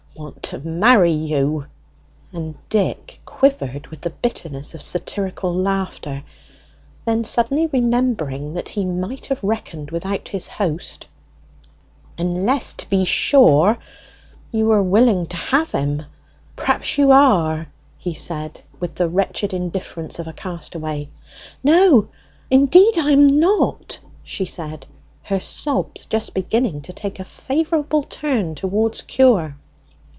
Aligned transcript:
Want 0.13 0.43
to 0.43 0.59
marry 0.59 1.13
you!" 1.13 1.65
And 2.31 2.53
Dick 2.69 3.21
quivered 3.25 3.87
with 3.87 4.01
the 4.01 4.09
bitterness 4.11 4.75
of 4.75 4.81
satirical 4.83 5.51
laughter. 5.53 6.23
Then 7.05 7.23
suddenly 7.23 7.65
remembering 7.67 8.53
that 8.53 8.67
he 8.69 8.85
might 8.85 9.29
be 9.29 9.35
reckoning 9.41 9.89
without 9.91 10.27
his 10.29 10.47
host: 10.47 11.07
"Unless, 12.19 12.75
to 12.75 12.89
be 12.89 13.03
sure, 13.05 13.79
you 14.51 14.69
are 14.71 14.83
willing 14.83 15.25
to 15.27 15.37
have 15.37 15.71
him, 15.71 16.03
perhaps 16.55 16.99
you 16.99 17.09
are," 17.11 17.67
he 17.97 18.13
said, 18.13 18.61
with 18.81 18.95
the 18.95 19.09
wretched 19.09 19.53
indifference 19.55 20.19
of 20.19 20.27
a 20.27 20.33
castaway. 20.33 21.09
"No, 21.63 22.09
indeed 22.51 22.95
I 22.97 23.11
am 23.13 23.25
not!" 23.39 23.99
she 24.23 24.45
said, 24.45 24.85
her 25.23 25.39
sobs 25.39 26.05
just 26.05 26.33
beginning 26.35 26.81
to 26.81 26.93
take 26.93 27.19
a 27.19 27.23
favourable 27.25 28.03
turn 28.03 28.53
towards 28.53 29.01
cure. 29.01 29.55